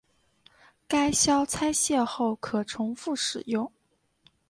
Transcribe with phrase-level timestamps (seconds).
[0.87, 3.71] 该销拆卸后可重复使用。